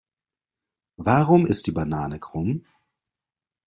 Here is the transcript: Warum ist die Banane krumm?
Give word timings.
Warum 0.97 1.45
ist 1.45 1.67
die 1.67 1.71
Banane 1.71 2.17
krumm? 2.19 2.65